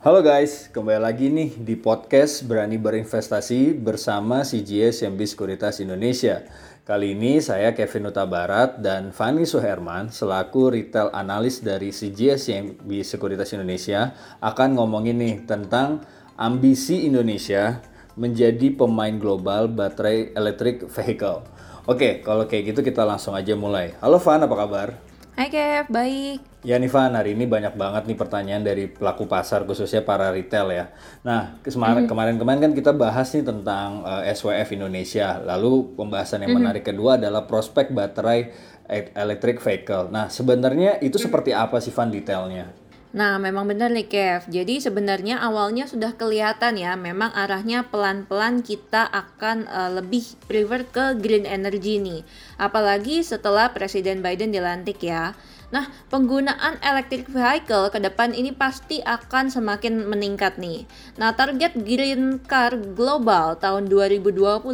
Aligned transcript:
Halo 0.00 0.24
guys, 0.24 0.72
kembali 0.72 0.96
lagi 0.96 1.28
nih 1.28 1.60
di 1.60 1.76
podcast 1.76 2.48
Berani 2.48 2.80
Berinvestasi 2.80 3.76
bersama 3.76 4.40
CGS 4.48 5.04
YMB 5.04 5.20
Sekuritas 5.28 5.76
Indonesia. 5.76 6.40
Kali 6.88 7.12
ini 7.12 7.36
saya 7.44 7.76
Kevin 7.76 8.08
Uta 8.08 8.24
Barat 8.24 8.80
dan 8.80 9.12
Fani 9.12 9.44
Suherman 9.44 10.08
selaku 10.08 10.72
retail 10.72 11.12
analis 11.12 11.60
dari 11.60 11.92
CGS 11.92 12.48
YMB 12.48 12.88
Sekuritas 13.04 13.52
Indonesia 13.52 14.16
akan 14.40 14.80
ngomongin 14.80 15.20
nih 15.20 15.44
tentang 15.44 16.00
ambisi 16.40 17.04
Indonesia 17.04 17.84
menjadi 18.16 18.72
pemain 18.72 19.20
global 19.20 19.68
baterai 19.68 20.32
electric 20.32 20.88
vehicle. 20.88 21.44
Oke, 21.84 22.24
kalau 22.24 22.48
kayak 22.48 22.72
gitu 22.72 22.80
kita 22.80 23.04
langsung 23.04 23.36
aja 23.36 23.52
mulai. 23.52 23.92
Halo 24.00 24.16
Van, 24.16 24.48
apa 24.48 24.56
kabar? 24.64 25.09
Hai 25.40 25.48
Kev, 25.48 25.88
baik. 25.88 26.68
Ya 26.68 26.76
nih 26.76 26.92
Van, 26.92 27.16
hari 27.16 27.32
ini 27.32 27.48
banyak 27.48 27.72
banget 27.72 28.04
nih 28.04 28.12
pertanyaan 28.12 28.60
dari 28.60 28.92
pelaku 28.92 29.24
pasar 29.24 29.64
khususnya 29.64 30.04
para 30.04 30.28
retail 30.28 30.68
ya. 30.68 30.92
Nah, 31.24 31.56
kemarin 31.64 32.04
kemarin-kemarin 32.04 32.60
kan 32.60 32.72
kita 32.76 32.92
bahas 32.92 33.32
nih 33.32 33.48
tentang 33.48 34.04
uh, 34.04 34.20
SWF 34.28 34.68
Indonesia. 34.76 35.40
Lalu 35.40 35.96
pembahasan 35.96 36.44
yang 36.44 36.60
menarik 36.60 36.84
kedua 36.84 37.16
adalah 37.16 37.48
prospek 37.48 37.88
baterai 37.88 38.52
e- 38.84 39.16
electric 39.16 39.64
vehicle. 39.64 40.12
Nah, 40.12 40.28
sebenarnya 40.28 41.00
itu 41.00 41.16
seperti 41.16 41.56
apa 41.56 41.80
sih 41.80 41.88
Van 41.88 42.12
detailnya? 42.12 42.68
Nah, 43.10 43.42
memang 43.42 43.66
benar 43.66 43.90
nih 43.90 44.06
Kev. 44.06 44.46
Jadi 44.46 44.78
sebenarnya 44.78 45.42
awalnya 45.42 45.90
sudah 45.90 46.14
kelihatan 46.14 46.78
ya, 46.78 46.94
memang 46.94 47.34
arahnya 47.34 47.90
pelan-pelan 47.90 48.62
kita 48.62 49.02
akan 49.10 49.66
uh, 49.66 49.90
lebih 49.98 50.22
prefer 50.46 50.86
ke 50.86 51.18
green 51.18 51.42
energy 51.42 51.98
nih. 51.98 52.22
Apalagi 52.54 53.26
setelah 53.26 53.74
Presiden 53.74 54.22
Biden 54.22 54.54
dilantik 54.54 55.02
ya. 55.02 55.34
Nah, 55.70 55.90
penggunaan 56.10 56.82
electric 56.82 57.30
vehicle 57.30 57.90
ke 57.94 57.98
depan 58.02 58.34
ini 58.34 58.54
pasti 58.54 59.02
akan 59.02 59.50
semakin 59.54 60.06
meningkat 60.06 60.58
nih. 60.58 60.86
Nah, 61.18 61.34
target 61.34 61.78
green 61.82 62.42
car 62.46 62.74
global 62.74 63.58
tahun 63.58 63.90
2025 63.90 64.66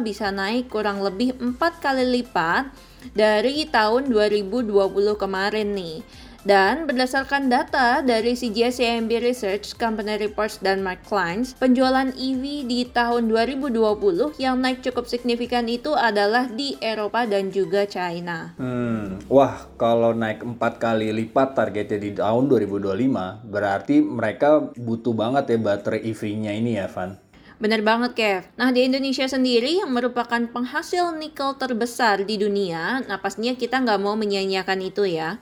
bisa 0.00 0.32
naik 0.32 0.72
kurang 0.72 1.04
lebih 1.04 1.36
4 1.36 1.56
kali 1.80 2.04
lipat 2.20 2.89
dari 3.12 3.66
tahun 3.68 4.08
2020 4.08 4.70
kemarin 5.16 5.72
nih. 5.74 6.00
Dan 6.40 6.88
berdasarkan 6.88 7.52
data 7.52 8.00
dari 8.00 8.32
CGS 8.32 8.80
CMB 8.80 9.12
Research, 9.20 9.76
Company 9.76 10.16
Reports, 10.16 10.56
dan 10.64 10.80
Mark 10.80 11.04
Kleins, 11.04 11.52
penjualan 11.52 12.08
EV 12.16 12.64
di 12.64 12.88
tahun 12.88 13.28
2020 13.28 14.40
yang 14.40 14.56
naik 14.56 14.80
cukup 14.80 15.04
signifikan 15.04 15.68
itu 15.68 15.92
adalah 15.92 16.48
di 16.48 16.80
Eropa 16.80 17.28
dan 17.28 17.52
juga 17.52 17.84
China. 17.84 18.56
Hmm, 18.56 19.20
wah 19.28 19.68
kalau 19.76 20.16
naik 20.16 20.40
empat 20.40 20.80
kali 20.80 21.12
lipat 21.12 21.52
targetnya 21.52 21.98
di 22.00 22.10
tahun 22.16 22.48
2025, 22.48 23.44
berarti 23.44 24.00
mereka 24.00 24.72
butuh 24.80 25.12
banget 25.12 25.44
ya 25.52 25.58
baterai 25.60 26.00
EV-nya 26.08 26.56
ini 26.56 26.80
ya 26.80 26.88
Van? 26.88 27.29
Bener 27.60 27.84
banget, 27.84 28.16
Kev. 28.16 28.42
Nah, 28.56 28.72
di 28.72 28.88
Indonesia 28.88 29.28
sendiri 29.28 29.84
yang 29.84 29.92
merupakan 29.92 30.40
penghasil 30.48 31.12
nikel 31.20 31.60
terbesar 31.60 32.24
di 32.24 32.40
dunia, 32.40 33.04
pastinya 33.20 33.52
kita 33.52 33.84
nggak 33.84 34.00
mau 34.00 34.16
menyia-nyiakan 34.16 34.80
itu 34.80 35.04
ya. 35.04 35.36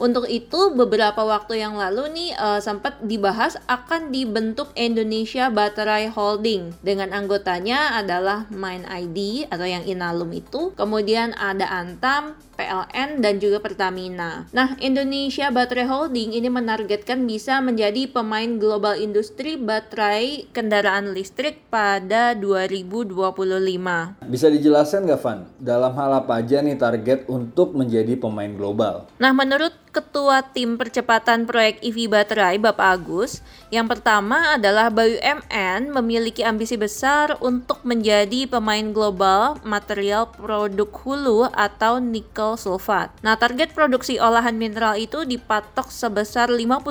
Untuk 0.00 0.28
itu 0.28 0.72
beberapa 0.72 1.22
waktu 1.24 1.60
yang 1.60 1.76
lalu 1.76 2.08
nih 2.12 2.30
uh, 2.36 2.60
sempat 2.60 3.00
dibahas 3.04 3.60
akan 3.68 4.14
dibentuk 4.14 4.72
Indonesia 4.78 5.52
Battery 5.52 6.08
Holding 6.08 6.76
dengan 6.80 7.12
anggotanya 7.12 7.98
adalah 8.00 8.48
Mind 8.48 8.88
ID 8.88 9.48
atau 9.52 9.66
yang 9.68 9.84
Inalum 9.84 10.32
itu, 10.32 10.72
kemudian 10.74 11.36
ada 11.36 11.68
Antam, 11.68 12.38
PLN 12.62 13.24
dan 13.24 13.42
juga 13.42 13.58
Pertamina. 13.58 14.46
Nah, 14.54 14.78
Indonesia 14.78 15.50
Battery 15.50 15.88
Holding 15.88 16.36
ini 16.36 16.46
menargetkan 16.46 17.24
bisa 17.26 17.58
menjadi 17.58 18.06
pemain 18.06 18.60
global 18.60 18.94
industri 19.00 19.58
baterai 19.58 20.46
kendaraan 20.54 21.10
listrik 21.16 21.64
pada 21.72 22.36
2025. 22.38 24.28
Bisa 24.28 24.46
dijelaskan 24.52 25.08
nggak 25.08 25.20
Van, 25.20 25.48
dalam 25.58 25.92
hal 25.96 26.10
apa 26.22 26.38
aja 26.38 26.62
nih 26.62 26.78
target 26.78 27.26
untuk 27.26 27.74
menjadi 27.74 28.14
pemain 28.14 28.52
global? 28.54 29.10
Nah, 29.18 29.32
menurut 29.34 29.74
Ketua 29.92 30.40
Tim 30.56 30.80
Percepatan 30.80 31.44
Proyek 31.44 31.84
EV 31.84 32.08
Baterai 32.08 32.56
Bapak 32.56 32.96
Agus, 32.96 33.44
yang 33.68 33.84
pertama 33.84 34.56
adalah 34.56 34.88
BUMN 34.88 35.92
memiliki 35.92 36.40
ambisi 36.40 36.80
besar 36.80 37.36
untuk 37.44 37.84
menjadi 37.84 38.48
pemain 38.48 38.88
global 38.88 39.60
material 39.60 40.32
produk 40.32 40.88
hulu 40.88 41.44
atau 41.52 42.00
nikel 42.00 42.56
sulfat. 42.56 43.12
Nah, 43.20 43.36
target 43.36 43.76
produksi 43.76 44.16
olahan 44.16 44.56
mineral 44.56 44.96
itu 44.96 45.28
dipatok 45.28 45.92
sebesar 45.92 46.48
50.000 46.48 46.88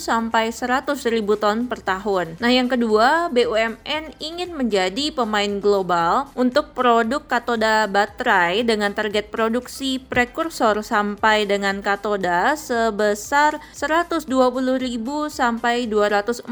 sampai 0.00 0.48
100.000 0.48 0.96
ton 1.36 1.68
per 1.68 1.84
tahun. 1.84 2.40
Nah, 2.40 2.48
yang 2.48 2.72
kedua, 2.72 3.28
BUMN 3.28 4.16
ingin 4.16 4.56
menjadi 4.56 5.12
pemain 5.12 5.60
global 5.60 6.32
untuk 6.32 6.72
produk 6.72 7.20
katoda 7.20 7.84
baterai 7.84 8.64
dengan 8.64 8.96
target 8.96 9.28
produksi 9.28 10.00
prekursor 10.00 10.80
sampai 10.80 11.44
dengan 11.44 11.84
katoda 11.84 12.29
sebesar 12.54 13.58
120.000 13.72 14.28
sampai 15.30 15.88
240.000 15.88 16.50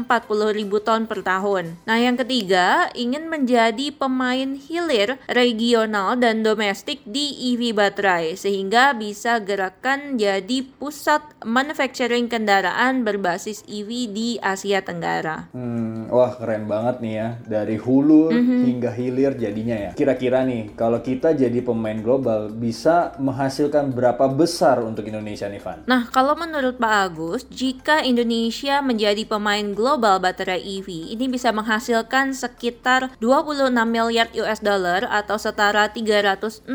ton 0.85 1.01
per 1.05 1.19
tahun. 1.21 1.77
Nah, 1.85 1.97
yang 1.99 2.17
ketiga, 2.17 2.89
ingin 2.97 3.29
menjadi 3.29 3.93
pemain 3.93 4.57
hilir 4.57 5.21
regional 5.29 6.17
dan 6.17 6.41
domestik 6.41 7.03
di 7.05 7.53
EV 7.53 7.75
baterai 7.75 8.33
sehingga 8.33 8.95
bisa 8.97 9.37
gerakan 9.43 10.17
jadi 10.17 10.65
pusat 10.79 11.21
manufacturing 11.45 12.25
kendaraan 12.25 13.05
berbasis 13.05 13.61
EV 13.69 13.89
di 14.09 14.29
Asia 14.41 14.81
Tenggara. 14.81 15.51
Hmm, 15.53 16.09
wah 16.09 16.33
keren 16.33 16.65
banget 16.65 17.03
nih 17.03 17.13
ya 17.13 17.29
dari 17.45 17.77
hulu 17.77 18.33
mm-hmm. 18.33 18.61
hingga 18.65 18.91
hilir 18.95 19.33
jadinya 19.37 19.77
ya. 19.77 19.91
Kira-kira 19.93 20.41
nih 20.41 20.73
kalau 20.73 20.99
kita 21.03 21.37
jadi 21.37 21.61
pemain 21.61 22.01
global 22.01 22.49
bisa 22.49 23.13
menghasilkan 23.21 23.93
berapa 23.93 24.25
besar 24.33 24.81
untuk 24.81 25.05
Indonesia 25.05 25.45
nih 25.45 25.61
Van? 25.61 25.68
Nah, 25.85 26.07
kalau 26.09 26.33
menurut 26.33 26.79
Pak 26.79 26.93
Agus, 27.11 27.41
jika 27.51 28.01
Indonesia 28.01 28.81
menjadi 28.81 29.25
pemain 29.27 29.73
global 29.75 30.17
baterai 30.21 30.61
EV, 30.61 31.13
ini 31.13 31.25
bisa 31.29 31.51
menghasilkan 31.51 32.33
sekitar 32.33 33.13
26 33.21 33.69
miliar 33.85 34.27
US 34.37 34.59
dollar 34.63 35.05
atau 35.09 35.35
setara 35.35 35.91
364 35.91 36.65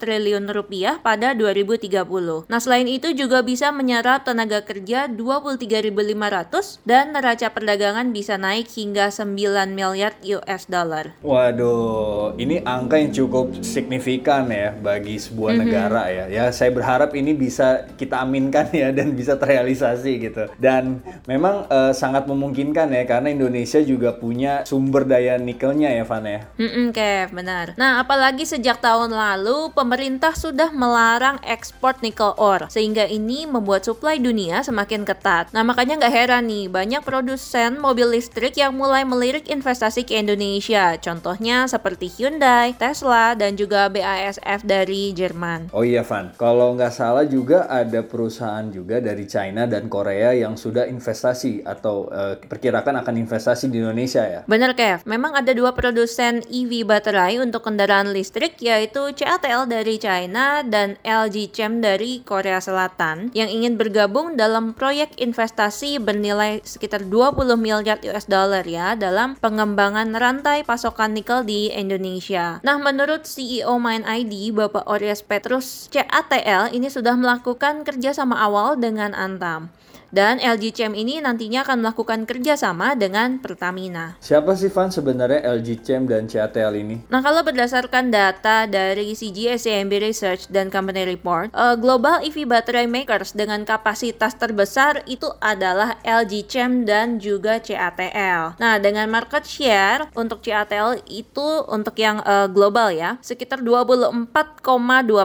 triliun 0.00 0.46
rupiah 0.48 1.00
pada 1.02 1.32
2030. 1.36 2.48
Nah, 2.48 2.60
selain 2.60 2.88
itu 2.88 3.10
juga 3.12 3.42
bisa 3.42 3.74
menyerap 3.74 4.24
tenaga 4.24 4.62
kerja 4.62 5.10
23.500 5.10 6.84
dan 6.86 7.12
neraca 7.16 7.48
perdagangan 7.50 8.14
bisa 8.14 8.38
naik 8.38 8.70
hingga 8.70 9.10
9 9.10 9.74
miliar 9.74 10.14
US 10.22 10.70
dollar. 10.70 11.16
Waduh, 11.24 12.38
ini 12.38 12.62
angka 12.62 13.00
yang 13.00 13.12
cukup 13.12 13.58
signifikan 13.64 14.48
ya 14.52 14.70
bagi 14.76 15.18
sebuah 15.18 15.54
mm 15.54 15.58
-hmm. 15.58 15.66
negara 15.66 16.02
ya. 16.10 16.24
Ya, 16.30 16.44
saya 16.54 16.70
berharap 16.70 17.10
ini 17.16 17.34
bisa 17.34 17.88
kita 17.98 18.13
aminkan 18.22 18.70
ya 18.70 18.94
dan 18.94 19.16
bisa 19.16 19.34
terrealisasi 19.34 20.12
gitu. 20.20 20.44
Dan 20.60 21.00
memang 21.26 21.66
uh, 21.66 21.90
sangat 21.90 22.28
memungkinkan 22.28 22.92
ya 22.92 23.02
karena 23.08 23.32
Indonesia 23.32 23.80
juga 23.80 24.14
punya 24.14 24.62
sumber 24.68 25.08
daya 25.08 25.40
nikelnya 25.40 25.90
ya 25.90 26.04
Van 26.04 26.26
ya. 26.28 26.40
Mm 26.60 26.70
-mm, 26.70 26.86
Kev, 26.94 27.28
benar. 27.32 27.66
Nah, 27.74 28.04
apalagi 28.04 28.44
sejak 28.44 28.78
tahun 28.78 29.10
lalu 29.10 29.72
pemerintah 29.72 30.36
sudah 30.36 30.70
melarang 30.70 31.40
ekspor 31.42 31.96
nikel 32.04 32.36
ore 32.36 32.68
sehingga 32.68 33.08
ini 33.08 33.48
membuat 33.48 33.88
suplai 33.88 34.20
dunia 34.20 34.60
semakin 34.60 35.02
ketat. 35.08 35.50
Nah, 35.56 35.64
makanya 35.64 35.98
nggak 36.04 36.14
heran 36.14 36.44
nih 36.46 36.68
banyak 36.68 37.02
produsen 37.02 37.80
mobil 37.80 38.12
listrik 38.12 38.54
yang 38.60 38.76
mulai 38.76 39.02
melirik 39.08 39.48
investasi 39.48 40.04
ke 40.04 40.20
Indonesia. 40.20 40.94
Contohnya 41.00 41.64
seperti 41.64 42.12
Hyundai, 42.12 42.76
Tesla, 42.76 43.32
dan 43.32 43.56
juga 43.56 43.88
BASF 43.88 44.60
dari 44.62 45.16
Jerman. 45.16 45.72
Oh 45.72 45.82
iya 45.82 46.04
Van, 46.04 46.30
kalau 46.36 46.76
nggak 46.76 46.92
salah 46.92 47.24
juga 47.24 47.64
ada 47.66 48.03
perusahaan 48.06 48.68
juga 48.70 49.00
dari 49.00 49.24
China 49.24 49.64
dan 49.64 49.88
Korea 49.88 50.32
yang 50.36 50.54
sudah 50.54 50.86
investasi 50.86 51.64
atau 51.64 52.08
uh, 52.08 52.36
perkirakan 52.38 53.00
akan 53.02 53.14
investasi 53.18 53.72
di 53.72 53.80
Indonesia 53.80 54.22
ya. 54.24 54.40
Benar 54.44 54.76
Kev, 54.76 55.02
memang 55.08 55.34
ada 55.34 55.50
dua 55.50 55.72
produsen 55.72 56.44
EV 56.46 56.84
baterai 56.86 57.40
untuk 57.40 57.66
kendaraan 57.66 58.12
listrik 58.12 58.60
yaitu 58.60 59.12
CATL 59.16 59.66
dari 59.66 59.96
China 59.98 60.62
dan 60.62 61.00
LG 61.02 61.50
Chem 61.50 61.80
dari 61.80 62.20
Korea 62.22 62.60
Selatan 62.60 63.32
yang 63.32 63.48
ingin 63.48 63.80
bergabung 63.80 64.36
dalam 64.38 64.76
proyek 64.76 65.16
investasi 65.18 65.98
bernilai 65.98 66.60
sekitar 66.62 67.06
20 67.08 67.56
miliar 67.56 67.98
US 68.04 68.26
dollar 68.28 68.64
ya 68.64 68.94
dalam 68.94 69.36
pengembangan 69.40 70.12
rantai 70.16 70.62
pasokan 70.66 71.16
nikel 71.16 71.46
di 71.46 71.70
Indonesia. 71.72 72.58
Nah, 72.60 72.76
menurut 72.80 73.24
CEO 73.24 73.76
Mind 73.80 74.04
ID 74.04 74.52
Bapak 74.54 74.84
Orias 74.88 75.22
Petrus, 75.24 75.88
CATL 75.90 76.72
ini 76.72 76.88
sudah 76.90 77.14
melakukan 77.16 77.86
kerjasama 77.94 78.34
awal 78.42 78.74
dengan 78.74 79.14
Antam. 79.14 79.70
Dan 80.14 80.38
LG 80.38 80.78
Chem 80.78 80.94
ini 80.94 81.18
nantinya 81.18 81.66
akan 81.66 81.82
melakukan 81.82 82.22
kerjasama 82.22 82.94
dengan 82.94 83.42
Pertamina. 83.42 84.14
Siapa 84.22 84.54
sih 84.54 84.70
Van 84.70 84.86
sebenarnya 84.86 85.42
LG 85.58 85.82
Chem 85.82 86.06
dan 86.06 86.30
CATL 86.30 86.70
ini? 86.78 87.02
Nah 87.10 87.18
kalau 87.18 87.42
berdasarkan 87.42 88.14
data 88.14 88.70
dari 88.70 89.10
CGS 89.18 89.66
CMB 89.66 89.92
Research 89.98 90.46
dan 90.54 90.70
Company 90.70 91.02
Report, 91.02 91.50
uh, 91.50 91.74
global 91.74 92.22
EV 92.22 92.46
battery 92.46 92.86
makers 92.86 93.34
dengan 93.34 93.66
kapasitas 93.66 94.38
terbesar 94.38 95.02
itu 95.10 95.26
adalah 95.42 95.98
LG 96.06 96.46
Chem 96.46 96.86
dan 96.86 97.18
juga 97.18 97.58
CATL. 97.58 98.54
Nah 98.62 98.78
dengan 98.78 99.10
market 99.10 99.42
share 99.42 100.06
untuk 100.14 100.46
CATL 100.46 101.02
itu 101.10 101.66
untuk 101.66 101.98
yang 101.98 102.22
uh, 102.22 102.46
global 102.46 102.94
ya 102.94 103.18
sekitar 103.18 103.66
24,2 103.66 104.30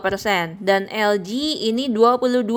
persen 0.02 0.58
dan 0.58 0.90
LG 0.90 1.30
ini 1.70 1.94
22,6 1.94 2.50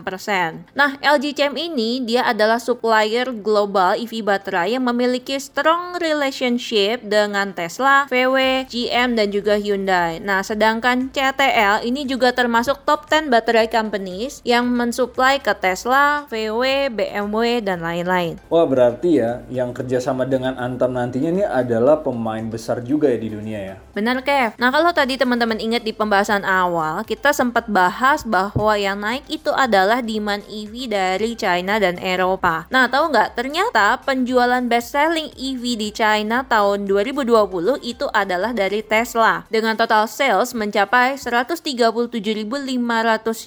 persen. 0.00 0.64
Nah 0.72 0.96
LG 1.04 1.25
LG 1.26 1.58
ini 1.58 2.06
dia 2.06 2.22
adalah 2.22 2.62
supplier 2.62 3.34
global 3.34 3.98
EV 3.98 4.22
baterai 4.22 4.78
yang 4.78 4.86
memiliki 4.86 5.34
strong 5.42 5.98
relationship 5.98 7.02
dengan 7.02 7.50
Tesla, 7.50 8.06
VW, 8.06 8.62
GM 8.70 9.18
dan 9.18 9.34
juga 9.34 9.58
Hyundai. 9.58 10.22
Nah, 10.22 10.46
sedangkan 10.46 11.10
CATL 11.10 11.82
ini 11.82 12.06
juga 12.06 12.30
termasuk 12.30 12.86
top 12.86 13.10
10 13.10 13.26
baterai 13.26 13.66
companies 13.66 14.38
yang 14.46 14.70
mensuplai 14.70 15.42
ke 15.42 15.50
Tesla, 15.58 16.30
VW, 16.30 16.94
BMW 16.94 17.58
dan 17.58 17.82
lain-lain. 17.82 18.38
Wah, 18.46 18.62
berarti 18.62 19.18
ya 19.18 19.42
yang 19.50 19.74
kerjasama 19.74 20.30
dengan 20.30 20.54
Antam 20.62 20.94
nantinya 20.94 21.30
ini 21.34 21.42
adalah 21.42 22.06
pemain 22.06 22.46
besar 22.46 22.86
juga 22.86 23.10
ya 23.10 23.18
di 23.18 23.34
dunia 23.34 23.74
ya. 23.74 23.76
Benar, 23.98 24.22
Kev. 24.22 24.54
Nah, 24.62 24.70
kalau 24.70 24.94
tadi 24.94 25.18
teman-teman 25.18 25.58
ingat 25.58 25.82
di 25.82 25.90
pembahasan 25.90 26.46
awal, 26.46 27.02
kita 27.02 27.34
sempat 27.34 27.66
bahas 27.66 28.22
bahwa 28.22 28.78
yang 28.78 29.02
naik 29.02 29.26
itu 29.26 29.50
adalah 29.50 29.98
demand 29.98 30.46
EV 30.46 30.86
dari 30.86 31.15
dari 31.16 31.32
China 31.32 31.80
dan 31.80 31.96
Eropa. 31.96 32.68
Nah, 32.68 32.92
tahu 32.92 33.08
nggak? 33.08 33.40
Ternyata 33.40 33.96
penjualan 34.04 34.60
best-selling 34.68 35.32
EV 35.32 35.80
di 35.80 35.88
China 35.88 36.44
tahun 36.44 36.84
2020 36.84 37.80
itu 37.80 38.04
adalah 38.12 38.52
dari 38.52 38.84
Tesla. 38.84 39.48
Dengan 39.48 39.80
total 39.80 40.04
sales 40.04 40.52
mencapai 40.52 41.16
137.500 41.16 42.44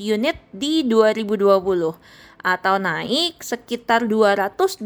unit 0.01 0.41
di 0.49 0.81
2020 0.81 2.25
atau 2.39 2.79
naik 2.79 3.43
sekitar 3.43 4.07
227% 4.07 4.79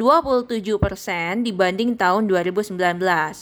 dibanding 1.45 1.94
tahun 1.94 2.25
2019. 2.25 2.73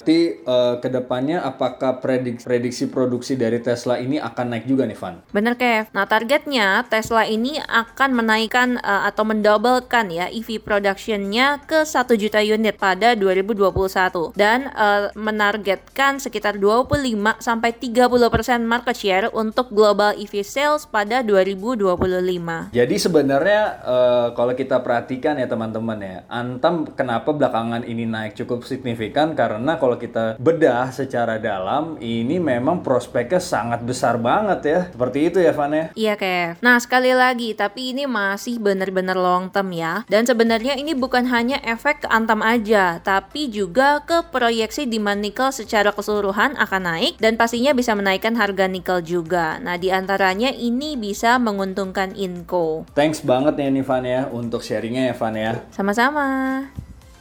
Jadi 0.04 0.20
uh, 0.44 0.76
ke 0.84 0.90
depannya 0.92 1.40
apakah 1.44 2.04
prediksi, 2.04 2.44
prediksi 2.44 2.86
produksi 2.92 3.34
dari 3.40 3.64
Tesla 3.64 3.96
ini 3.98 4.20
akan 4.20 4.46
naik 4.58 4.66
juga 4.68 4.84
nih 4.84 4.98
Van? 5.00 5.16
Bener 5.32 5.56
Kev. 5.56 5.88
Nah 5.96 6.06
targetnya 6.10 6.84
Tesla 6.92 7.24
ini 7.24 7.58
akan 7.62 8.10
menaikkan 8.12 8.82
uh, 8.84 9.08
atau 9.08 9.24
mendobelkan 9.24 10.12
ya 10.12 10.28
EV 10.28 10.60
productionnya 10.60 11.64
ke 11.64 11.88
1 11.88 12.12
juta 12.20 12.40
unit 12.44 12.76
pada 12.76 13.16
2021 13.16 14.36
dan 14.36 14.72
uh, 14.76 15.14
menargetkan 15.16 16.20
sekitar 16.20 16.60
25 16.60 17.16
sampai 17.40 17.72
30% 17.72 18.66
market 18.66 18.96
share 18.98 19.28
untuk 19.32 19.72
global 19.72 20.12
EV 20.18 20.44
sales 20.44 20.84
pada 20.90 21.24
2025. 21.24 22.74
Jadi 22.76 22.96
sebenarnya 22.98 23.62
uh, 23.86 24.01
Eh, 24.02 24.28
kalau 24.34 24.54
kita 24.58 24.82
perhatikan 24.82 25.38
ya 25.38 25.46
teman-teman 25.46 26.00
ya, 26.02 26.18
Antam 26.26 26.90
kenapa 26.90 27.30
belakangan 27.36 27.86
ini 27.86 28.10
naik 28.10 28.34
cukup 28.34 28.66
signifikan 28.66 29.38
karena 29.38 29.78
kalau 29.78 29.98
kita 30.02 30.40
bedah 30.42 30.90
secara 30.90 31.38
dalam 31.38 32.02
ini 32.02 32.42
memang 32.42 32.82
prospeknya 32.82 33.38
sangat 33.38 33.86
besar 33.86 34.18
banget 34.18 34.60
ya. 34.66 34.80
Seperti 34.90 35.20
itu 35.30 35.38
ya 35.44 35.54
Van 35.54 35.74
ya. 35.74 35.86
Iya 35.94 36.14
Kev. 36.18 36.58
Nah 36.66 36.78
sekali 36.82 37.14
lagi 37.14 37.54
tapi 37.54 37.94
ini 37.94 38.10
masih 38.10 38.58
benar-benar 38.58 39.18
long 39.18 39.54
term 39.54 39.70
ya. 39.76 40.02
Dan 40.10 40.26
sebenarnya 40.26 40.78
ini 40.80 40.98
bukan 40.98 41.30
hanya 41.30 41.62
efek 41.62 42.06
ke 42.06 42.08
Antam 42.10 42.42
aja, 42.42 42.98
tapi 43.04 43.52
juga 43.52 44.02
ke 44.02 44.26
proyeksi 44.34 44.90
demand 44.90 45.22
nikel 45.22 45.54
secara 45.54 45.94
keseluruhan 45.94 46.58
akan 46.58 46.82
naik 46.90 47.22
dan 47.22 47.38
pastinya 47.38 47.76
bisa 47.76 47.94
menaikkan 47.94 48.34
harga 48.34 48.66
nikel 48.66 49.04
juga. 49.06 49.62
Nah 49.62 49.78
di 49.78 49.94
antaranya 49.94 50.50
ini 50.50 50.98
bisa 50.98 51.38
menguntungkan 51.38 52.16
Inco. 52.18 52.88
Thanks 52.98 53.22
banget 53.22 53.60
ya 53.62 53.68
nih 53.70 53.86
Van 53.92 54.08
ya 54.08 54.32
untuk 54.32 54.64
sharingnya 54.64 55.12
ya 55.12 55.16
Van 55.20 55.36
ya. 55.36 55.68
Sama-sama. 55.68 56.24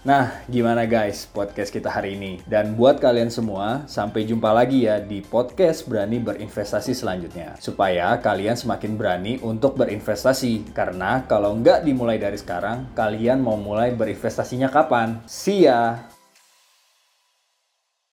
Nah, 0.07 0.31
gimana 0.47 0.87
guys 0.87 1.27
podcast 1.27 1.75
kita 1.75 1.91
hari 1.91 2.15
ini? 2.15 2.39
Dan 2.47 2.79
buat 2.79 3.03
kalian 3.03 3.27
semua, 3.27 3.83
sampai 3.91 4.23
jumpa 4.23 4.55
lagi 4.55 4.87
ya 4.87 5.03
di 5.03 5.19
podcast 5.19 5.91
Berani 5.91 6.23
Berinvestasi 6.23 6.95
selanjutnya. 6.95 7.59
Supaya 7.59 8.15
kalian 8.23 8.55
semakin 8.55 8.95
berani 8.95 9.43
untuk 9.43 9.75
berinvestasi. 9.75 10.71
Karena 10.71 11.27
kalau 11.27 11.59
nggak 11.59 11.83
dimulai 11.83 12.23
dari 12.23 12.39
sekarang, 12.39 12.95
kalian 12.95 13.43
mau 13.43 13.59
mulai 13.59 13.91
berinvestasinya 13.91 14.71
kapan? 14.71 15.19
See 15.27 15.67
ya! 15.67 15.99